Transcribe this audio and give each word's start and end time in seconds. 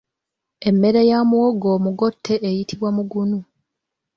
Emmere 0.69 1.01
ya 1.09 1.19
muwogo 1.29 1.67
omugotte 1.77 2.33
eyitibwa 2.49 2.89
mugunu. 2.97 3.39